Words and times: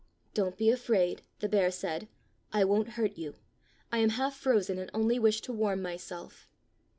"Don't 0.33 0.57
be 0.57 0.71
afraid," 0.71 1.21
the 1.41 1.47
bear 1.47 1.69
said. 1.69 2.07
"I 2.51 2.63
won't 2.63 2.93
hurt 2.97 3.19
you. 3.19 3.35
I 3.91 3.99
am 3.99 4.09
half 4.09 4.35
frozen 4.35 4.79
and 4.79 4.89
only 4.95 5.19
wish 5.19 5.41
to 5.41 5.53
warm 5.53 5.83
myself." 5.83 6.49